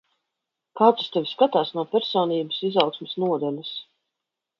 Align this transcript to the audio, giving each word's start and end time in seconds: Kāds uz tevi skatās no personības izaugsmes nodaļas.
Kāds 0.79 1.03
uz 1.03 1.09
tevi 1.15 1.29
skatās 1.31 1.73
no 1.79 1.83
personības 1.91 2.57
izaugsmes 2.71 3.13
nodaļas. 3.25 3.71